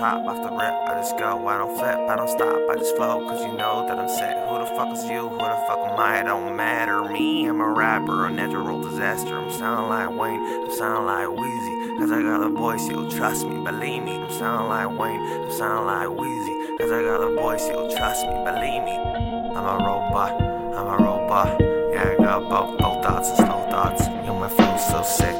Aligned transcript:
pop 0.00 0.24
off 0.24 0.36
the 0.36 0.50
rip. 0.50 0.74
I 0.88 0.94
just 0.96 1.18
go, 1.18 1.46
I 1.46 1.58
don't 1.58 1.76
flip, 1.78 1.98
I 2.08 2.16
don't 2.16 2.28
stop, 2.28 2.58
I 2.70 2.76
just 2.76 2.96
flow, 2.96 3.20
cause 3.28 3.44
you 3.44 3.52
know 3.52 3.86
that 3.86 3.98
I'm 3.98 4.08
set. 4.08 4.48
Who 4.48 4.58
the 4.58 4.64
fuck 4.64 4.96
is 4.96 5.04
you? 5.04 5.28
Who 5.28 5.36
the 5.36 5.60
fuck 5.68 5.78
am 5.78 6.00
I? 6.00 6.20
It 6.20 6.24
don't 6.24 6.56
matter. 6.56 7.04
Me, 7.04 7.44
I'm 7.44 7.60
a 7.60 7.68
rapper, 7.68 8.26
a 8.26 8.30
natural 8.30 8.80
disaster. 8.80 9.36
I'm 9.36 9.52
sounding 9.52 9.90
like 9.90 10.08
Wayne, 10.08 10.40
I'm 10.40 10.72
sounding 10.72 11.04
like 11.04 11.28
Weezy, 11.28 11.98
Cause 11.98 12.12
I 12.12 12.22
got 12.22 12.42
a 12.42 12.48
voice, 12.48 12.88
you'll 12.88 13.10
trust 13.10 13.46
me, 13.46 13.62
believe 13.62 14.02
me. 14.02 14.16
I'm 14.16 14.30
sounding 14.30 14.68
like 14.68 14.98
Wayne, 14.98 15.20
I'm 15.20 15.52
sounding 15.52 15.86
like 15.86 16.08
Weezy, 16.08 16.78
Cause 16.78 16.90
I 16.90 17.02
got 17.02 17.20
a 17.20 17.34
voice, 17.34 17.68
you'll 17.68 17.90
trust 17.94 18.24
me, 18.24 18.32
believe 18.42 18.82
me. 18.82 18.96
I'm 18.96 19.66
a 19.68 19.76
robot, 19.84 20.32
I'm 20.78 20.86
a 20.86 20.96
robot. 20.96 21.60
Yeah, 21.92 22.08
I 22.08 22.16
got 22.16 22.48
both, 22.48 22.78
both 22.78 23.04
thoughts 23.04 23.28
and 23.28 23.36
slow 23.36 23.68
thoughts. 23.68 24.06
Yo, 24.24 24.34
my 24.34 24.48
flow's 24.48 24.86
so 24.88 25.02
sick 25.02 25.36